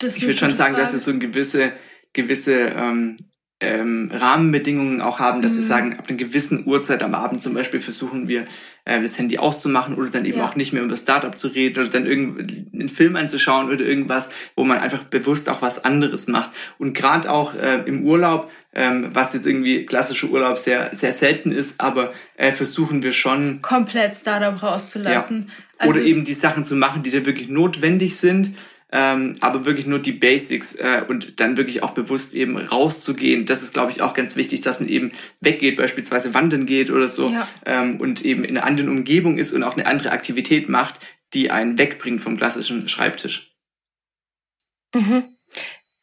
[0.00, 1.72] ich würde schon sagen, dass es so eine gewisse,
[2.12, 3.16] gewisse ähm,
[3.62, 5.56] ähm, Rahmenbedingungen auch haben, dass mhm.
[5.56, 8.44] sie sagen, ab einer gewissen Uhrzeit am Abend zum Beispiel versuchen wir,
[8.84, 10.44] äh, das Handy auszumachen oder dann eben ja.
[10.44, 14.64] auch nicht mehr über Startup zu reden oder dann einen Film anzuschauen oder irgendwas, wo
[14.64, 16.50] man einfach bewusst auch was anderes macht.
[16.78, 21.52] Und gerade auch äh, im Urlaub, ähm, was jetzt irgendwie klassischer Urlaub sehr, sehr selten
[21.52, 23.62] ist, aber äh, versuchen wir schon...
[23.62, 25.46] Komplett Startup rauszulassen.
[25.48, 25.54] Ja.
[25.78, 28.52] Also, oder eben die Sachen zu machen, die da wirklich notwendig sind
[28.92, 33.46] ähm, aber wirklich nur die Basics äh, und dann wirklich auch bewusst eben rauszugehen.
[33.46, 37.08] Das ist, glaube ich, auch ganz wichtig, dass man eben weggeht, beispielsweise wandern geht oder
[37.08, 37.48] so ja.
[37.64, 41.00] ähm, und eben in einer anderen Umgebung ist und auch eine andere Aktivität macht,
[41.32, 43.56] die einen wegbringt vom klassischen Schreibtisch.
[44.94, 45.24] Mhm.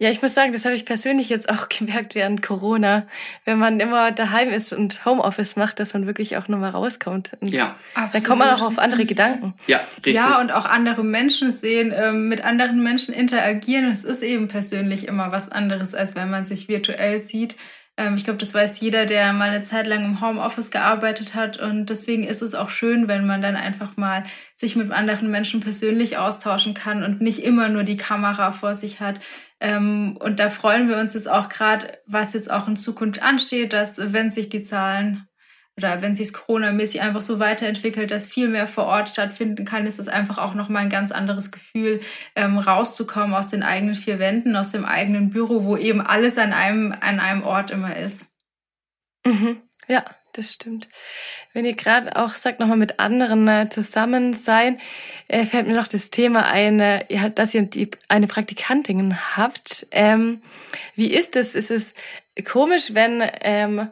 [0.02, 3.06] Ja, ich muss sagen, das habe ich persönlich jetzt auch gemerkt während Corona,
[3.44, 7.32] wenn man immer daheim ist und Homeoffice macht, dass man wirklich auch nochmal rauskommt.
[7.42, 8.16] Und ja, absolut.
[8.16, 9.54] dann kommt man auch auf andere Gedanken.
[9.68, 10.16] Ja, richtig.
[10.16, 13.92] Ja, und auch andere Menschen sehen, ähm, mit anderen Menschen interagieren.
[13.92, 17.58] Es ist eben persönlich immer was anderes, als wenn man sich virtuell sieht.
[17.98, 21.60] Ähm, ich glaube, das weiß jeder, der mal eine Zeit lang im Homeoffice gearbeitet hat.
[21.60, 24.24] Und deswegen ist es auch schön, wenn man dann einfach mal
[24.60, 29.00] sich mit anderen Menschen persönlich austauschen kann und nicht immer nur die Kamera vor sich
[29.00, 29.22] hat.
[29.62, 33.72] Ähm, und da freuen wir uns jetzt auch gerade, was jetzt auch in Zukunft ansteht,
[33.72, 35.30] dass wenn sich die Zahlen
[35.78, 39.98] oder wenn sich Corona-mäßig einfach so weiterentwickelt, dass viel mehr vor Ort stattfinden kann, ist
[39.98, 42.02] das einfach auch nochmal ein ganz anderes Gefühl,
[42.36, 46.52] ähm, rauszukommen aus den eigenen vier Wänden, aus dem eigenen Büro, wo eben alles an
[46.52, 48.26] einem, an einem Ort immer ist.
[49.26, 49.62] Mhm.
[49.88, 50.88] Ja, das stimmt.
[51.54, 54.78] Wenn ihr gerade auch sagt, nochmal mit anderen äh, zusammen sein,
[55.28, 59.88] äh, fällt mir noch das Thema ein, äh, dass ihr die, eine Praktikantin habt.
[59.92, 60.42] Ähm,
[60.96, 61.56] wie ist es?
[61.56, 61.96] Ist es
[62.46, 63.90] komisch, wenn ähm,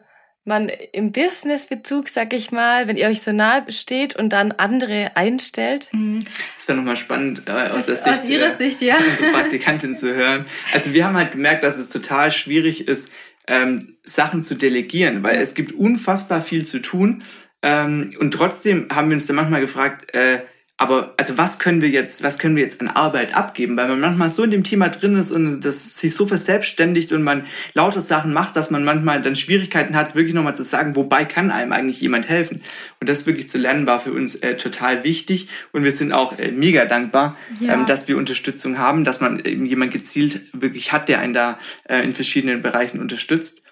[0.48, 5.12] man im Businessbezug, sag ich mal, wenn ihr euch so nahe steht und dann andere
[5.16, 5.90] einstellt?
[5.92, 6.20] Mhm.
[6.58, 8.98] Das wäre nochmal spannend äh, aus, der Sicht, aus Ihrer äh, Sicht, ja.
[8.98, 10.46] unsere Praktikantin zu hören.
[10.74, 13.12] Also wir haben halt gemerkt, dass es total schwierig ist,
[13.48, 17.24] ähm, Sachen zu delegieren, weil es gibt unfassbar viel zu tun.
[17.68, 20.40] Ähm, und trotzdem haben wir uns dann manchmal gefragt, äh,
[20.80, 23.76] aber also was können wir jetzt, was können wir jetzt an Arbeit abgeben?
[23.76, 27.24] Weil man manchmal so in dem Thema drin ist und das sich so verselbstständigt und
[27.24, 31.26] man lauter Sachen macht, dass man manchmal dann Schwierigkeiten hat, wirklich nochmal zu sagen, wobei
[31.26, 32.62] kann einem eigentlich jemand helfen?
[33.00, 36.38] Und das wirklich zu lernen war für uns äh, total wichtig und wir sind auch
[36.38, 37.74] äh, mega dankbar, ja.
[37.74, 41.58] ähm, dass wir Unterstützung haben, dass man eben jemand gezielt wirklich hat, der einen da
[41.90, 43.67] äh, in verschiedenen Bereichen unterstützt.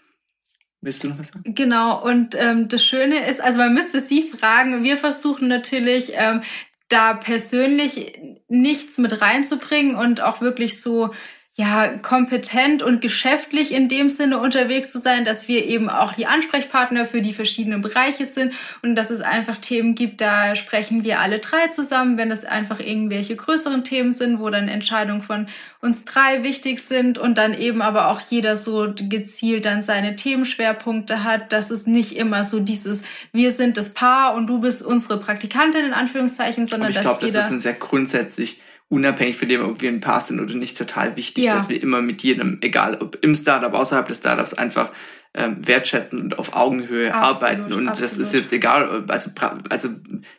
[0.86, 1.56] Willst du noch was sagen?
[1.56, 6.42] Genau, und ähm, das Schöne ist, also man müsste sie fragen, wir versuchen natürlich ähm,
[6.90, 11.10] da persönlich nichts mit reinzubringen und auch wirklich so
[11.58, 16.26] ja, kompetent und geschäftlich in dem Sinne unterwegs zu sein, dass wir eben auch die
[16.26, 21.22] Ansprechpartner für die verschiedenen Bereiche sind und dass es einfach Themen gibt, da sprechen wir
[21.22, 25.48] alle drei zusammen, wenn es einfach irgendwelche größeren Themen sind, wo dann Entscheidungen von
[25.80, 31.24] uns drei wichtig sind und dann eben aber auch jeder so gezielt dann seine Themenschwerpunkte
[31.24, 35.22] hat, dass es nicht immer so dieses, wir sind das Paar und du bist unsere
[35.22, 37.34] Praktikantin in Anführungszeichen, sondern ich dass glaub, jeder...
[37.34, 40.78] Das ist ein sehr grundsätzlich unabhängig von dem, ob wir ein Paar sind oder nicht,
[40.78, 41.56] total wichtig, ja.
[41.56, 44.92] dass wir immer mit jedem, egal ob im Startup, außerhalb des Startups, einfach
[45.36, 47.74] ähm, wertschätzen und auf Augenhöhe absolut, arbeiten.
[47.74, 48.12] Und absolut.
[48.12, 49.32] das ist jetzt egal, also,
[49.70, 49.90] also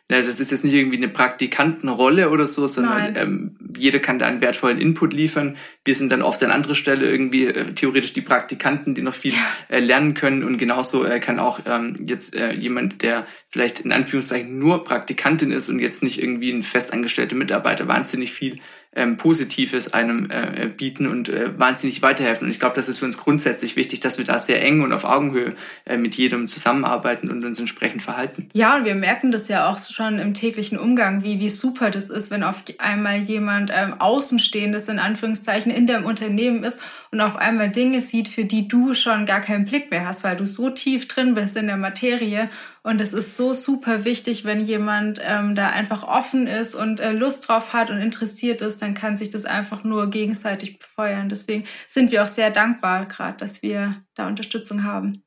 [0.09, 4.25] ja, das ist jetzt nicht irgendwie eine Praktikantenrolle oder so, sondern ähm, jeder kann da
[4.25, 5.57] einen wertvollen Input liefern.
[5.85, 9.33] Wir sind dann oft an anderer Stelle irgendwie äh, theoretisch die Praktikanten, die noch viel
[9.69, 10.43] äh, lernen können.
[10.43, 15.51] Und genauso äh, kann auch ähm, jetzt äh, jemand, der vielleicht in Anführungszeichen nur Praktikantin
[15.51, 18.55] ist und jetzt nicht irgendwie ein festangestellter Mitarbeiter, wahnsinnig viel
[18.95, 22.45] ähm, Positives einem äh, bieten und äh, wahnsinnig weiterhelfen.
[22.45, 24.91] Und ich glaube, das ist für uns grundsätzlich wichtig, dass wir da sehr eng und
[24.91, 28.49] auf Augenhöhe äh, mit jedem zusammenarbeiten und uns entsprechend verhalten.
[28.53, 32.09] Ja, und wir merken das ja auch schon im täglichen Umgang, wie, wie super das
[32.09, 36.79] ist, wenn auf einmal jemand ähm, Außenstehendes in Anführungszeichen in dem Unternehmen ist
[37.11, 40.35] und auf einmal Dinge sieht, für die du schon gar keinen Blick mehr hast, weil
[40.35, 42.49] du so tief drin bist in der Materie.
[42.87, 47.11] Und es ist so super wichtig, wenn jemand ähm, da einfach offen ist und äh,
[47.11, 51.27] Lust drauf hat und interessiert ist, dann kann sich das einfach nur gegenseitig befeuern.
[51.27, 55.21] Deswegen sind wir auch sehr dankbar gerade, dass wir da Unterstützung haben.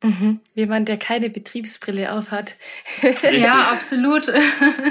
[0.00, 0.38] Mhm.
[0.54, 2.54] Jemand, der keine Betriebsbrille aufhat.
[3.32, 4.32] ja, absolut.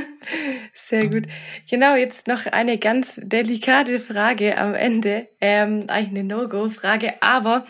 [0.74, 1.24] Sehr gut.
[1.70, 5.30] Genau, jetzt noch eine ganz delikate Frage am Ende.
[5.40, 7.66] Ähm, eigentlich eine No-Go-Frage, aber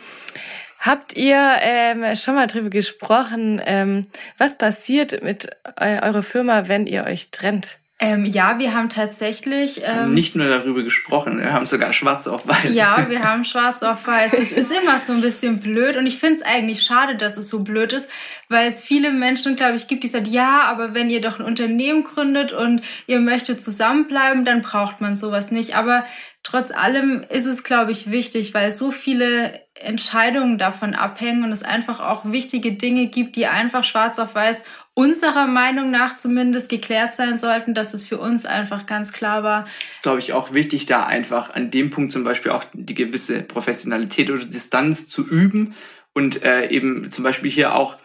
[0.80, 4.06] habt ihr ähm, schon mal drüber gesprochen, ähm,
[4.38, 7.80] was passiert mit äh, eurer Firma, wenn ihr euch trennt?
[8.00, 9.82] Ähm, ja, wir haben tatsächlich.
[9.84, 12.76] Ähm, nicht nur darüber gesprochen, wir haben sogar schwarz auf weiß.
[12.76, 14.34] Ja, wir haben schwarz auf weiß.
[14.34, 17.50] Es ist immer so ein bisschen blöd und ich finde es eigentlich schade, dass es
[17.50, 18.08] so blöd ist,
[18.50, 21.46] weil es viele Menschen, glaube ich, gibt, die sagen, ja, aber wenn ihr doch ein
[21.46, 25.76] Unternehmen gründet und ihr möchtet zusammenbleiben, dann braucht man sowas nicht.
[25.76, 26.06] Aber
[26.44, 31.64] trotz allem ist es, glaube ich, wichtig, weil so viele Entscheidungen davon abhängen und es
[31.64, 34.64] einfach auch wichtige Dinge gibt, die einfach schwarz auf weiß
[34.94, 39.68] unserer Meinung nach zumindest geklärt sein sollten, dass es für uns einfach ganz klar war.
[39.86, 42.96] Das ist, glaube ich, auch wichtig, da einfach an dem Punkt zum Beispiel auch die
[42.96, 45.76] gewisse Professionalität oder Distanz zu üben
[46.14, 47.96] und äh, eben zum Beispiel hier auch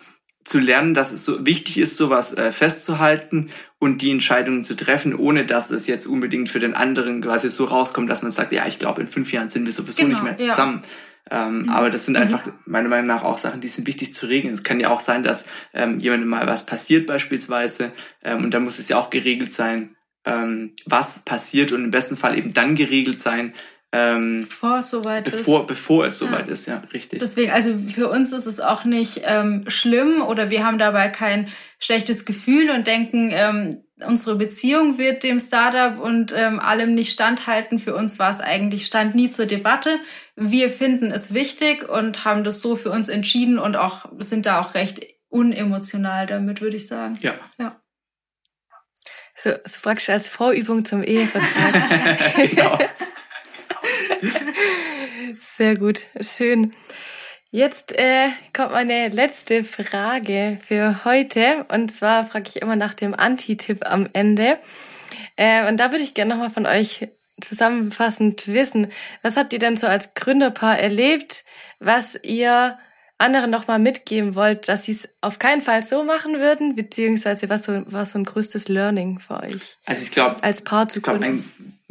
[0.45, 5.15] zu lernen, dass es so wichtig ist, sowas äh, festzuhalten und die Entscheidungen zu treffen,
[5.15, 8.67] ohne dass es jetzt unbedingt für den anderen quasi so rauskommt, dass man sagt, ja,
[8.67, 10.83] ich glaube, in fünf Jahren sind wir sowieso genau, nicht mehr zusammen.
[10.83, 10.89] Ja.
[11.31, 11.69] Ähm, mhm.
[11.71, 12.53] Aber das sind einfach mhm.
[12.67, 14.53] meiner Meinung nach auch Sachen, die sind wichtig zu regeln.
[14.53, 18.65] Es kann ja auch sein, dass ähm, jemandem mal was passiert beispielsweise ähm, und dann
[18.65, 22.75] muss es ja auch geregelt sein, ähm, was passiert und im besten Fall eben dann
[22.75, 23.55] geregelt sein,
[23.95, 25.67] ähm, bevor es soweit bevor, ist.
[25.67, 26.53] Bevor es soweit ja.
[26.53, 27.19] ist, ja, richtig.
[27.19, 31.49] Deswegen, also für uns ist es auch nicht ähm, schlimm oder wir haben dabei kein
[31.79, 37.79] schlechtes Gefühl und denken, ähm, unsere Beziehung wird dem Startup und ähm, allem nicht standhalten.
[37.79, 39.99] Für uns war es eigentlich, stand nie zur Debatte.
[40.37, 44.61] Wir finden es wichtig und haben das so für uns entschieden und auch sind da
[44.61, 47.19] auch recht unemotional damit, würde ich sagen.
[47.21, 47.35] Ja.
[47.59, 47.81] ja.
[49.35, 52.19] So, so praktisch als Vorübung zum Ehevertrag.
[52.51, 52.79] genau.
[55.39, 56.73] Sehr gut, schön.
[57.55, 61.67] Jetzt äh, kommt meine letzte Frage für heute.
[61.69, 64.59] Und zwar frage ich immer nach dem Anti-Tipp am Ende.
[65.37, 68.87] Äh, und da würde ich gerne nochmal von euch zusammenfassend wissen,
[69.21, 71.45] was habt ihr denn so als Gründerpaar erlebt,
[71.79, 72.79] was ihr
[73.19, 77.65] anderen nochmal mitgeben wollt, dass sie es auf keinen Fall so machen würden, beziehungsweise was
[77.65, 79.77] so, was so ein größtes Learning für euch?
[79.85, 81.45] Also ich glaube, als Paar zu glaub, ein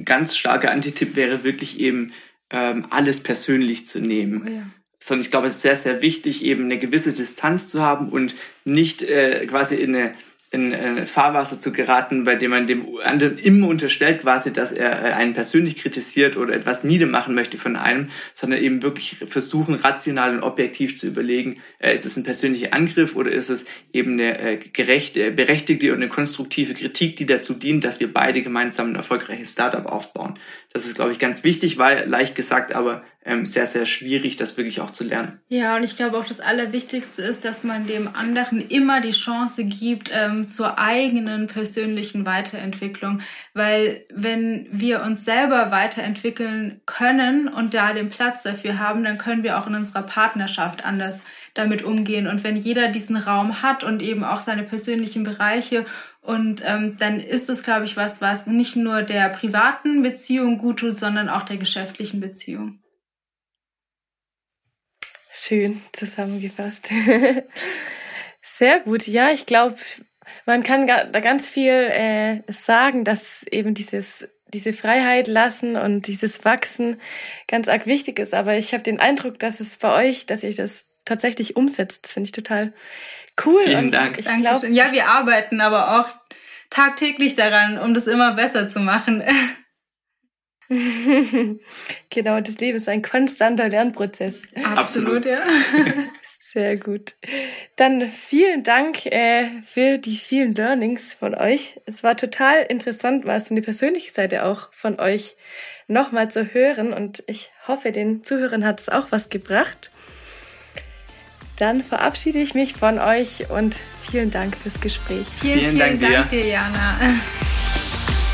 [0.04, 2.14] ganz starker Antitipp wäre wirklich eben
[2.50, 4.44] ähm, alles persönlich zu nehmen.
[4.48, 4.81] Oh ja.
[5.04, 8.36] Sondern ich glaube, es ist sehr, sehr wichtig, eben eine gewisse Distanz zu haben und
[8.66, 10.14] nicht äh, quasi in eine
[10.54, 14.92] in äh, Fahrwasser zu geraten, bei dem man dem anderen immer unterstellt quasi, dass er
[14.92, 20.36] äh, einen persönlich kritisiert oder etwas niedermachen möchte von einem, sondern eben wirklich versuchen, rational
[20.36, 24.40] und objektiv zu überlegen, äh, ist es ein persönlicher Angriff oder ist es eben eine
[24.40, 28.96] äh, gerechte, berechtigte und eine konstruktive Kritik, die dazu dient, dass wir beide gemeinsam ein
[28.96, 30.38] erfolgreiches Startup aufbauen.
[30.74, 34.58] Das ist, glaube ich, ganz wichtig, weil leicht gesagt, aber ähm, sehr, sehr schwierig, das
[34.58, 35.40] wirklich auch zu lernen.
[35.50, 39.66] Ja, und ich glaube auch das Allerwichtigste ist, dass man dem anderen immer die Chance
[39.66, 43.22] gibt ähm, zur eigenen persönlichen Weiterentwicklung.
[43.54, 49.44] Weil wenn wir uns selber weiterentwickeln können und da den Platz dafür haben, dann können
[49.44, 51.22] wir auch in unserer Partnerschaft anders
[51.54, 52.28] damit umgehen.
[52.28, 55.86] Und wenn jeder diesen Raum hat und eben auch seine persönlichen Bereiche
[56.22, 60.80] und ähm, dann ist es, glaube ich, was, was nicht nur der privaten Beziehung gut
[60.80, 62.80] tut, sondern auch der geschäftlichen Beziehung.
[65.34, 66.90] Schön zusammengefasst.
[68.42, 69.08] Sehr gut.
[69.08, 69.76] Ja, ich glaube,
[70.46, 76.44] man kann da ganz viel äh, sagen, dass eben dieses diese Freiheit lassen und dieses
[76.44, 77.00] Wachsen
[77.48, 78.34] ganz arg wichtig ist.
[78.34, 82.08] Aber ich habe den Eindruck, dass es bei euch, dass ihr das tatsächlich umsetzt.
[82.08, 82.74] Finde ich total
[83.44, 83.62] Cool.
[83.64, 84.18] Vielen und Dank.
[84.20, 86.10] Ich glaub, ja, wir arbeiten aber auch
[86.70, 89.24] tagtäglich daran, um das immer besser zu machen.
[92.10, 94.44] genau, das Leben ist ein konstanter Lernprozess.
[94.64, 95.40] Absolut, ja.
[96.40, 97.16] Sehr gut.
[97.78, 101.80] Dann vielen Dank äh, für die vielen Learnings von euch.
[101.86, 105.36] Es war total interessant, mal so eine persönliche Seite auch von euch
[105.88, 109.92] nochmal zu hören und ich hoffe, den Zuhörern hat es auch was gebracht.
[111.62, 115.28] Dann verabschiede ich mich von euch und vielen Dank fürs Gespräch.
[115.40, 116.42] Vielen, vielen, vielen Dank, Dank dir.
[116.42, 116.98] dir, Jana.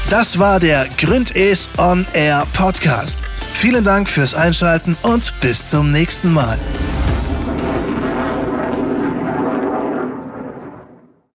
[0.09, 3.27] Das war der Gründes On Air Podcast.
[3.51, 6.57] Vielen Dank fürs Einschalten und bis zum nächsten Mal.